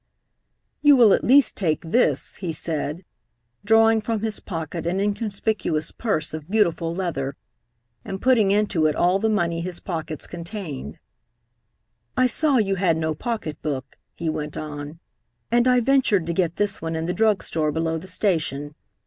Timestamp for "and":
8.03-8.19, 15.51-15.67